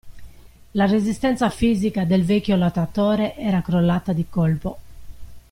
[0.73, 4.79] La resistenza fisica del vecchio lottatore era crollata di colpo.